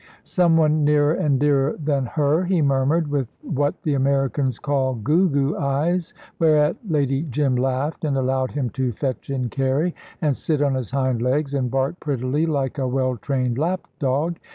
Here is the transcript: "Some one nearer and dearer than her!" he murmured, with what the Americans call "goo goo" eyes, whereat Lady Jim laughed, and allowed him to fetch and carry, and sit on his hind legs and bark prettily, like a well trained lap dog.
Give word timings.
"Some 0.23 0.57
one 0.57 0.83
nearer 0.83 1.13
and 1.13 1.39
dearer 1.39 1.75
than 1.77 2.07
her!" 2.07 2.43
he 2.45 2.59
murmured, 2.63 3.07
with 3.07 3.27
what 3.43 3.83
the 3.83 3.93
Americans 3.93 4.57
call 4.57 4.95
"goo 4.95 5.29
goo" 5.29 5.55
eyes, 5.55 6.11
whereat 6.39 6.77
Lady 6.89 7.21
Jim 7.29 7.55
laughed, 7.55 8.03
and 8.03 8.17
allowed 8.17 8.49
him 8.53 8.71
to 8.71 8.93
fetch 8.93 9.29
and 9.29 9.51
carry, 9.51 9.93
and 10.19 10.35
sit 10.35 10.59
on 10.59 10.73
his 10.73 10.89
hind 10.89 11.21
legs 11.21 11.53
and 11.53 11.69
bark 11.69 11.99
prettily, 11.99 12.47
like 12.47 12.79
a 12.79 12.87
well 12.87 13.15
trained 13.15 13.59
lap 13.59 13.81
dog. 13.99 14.39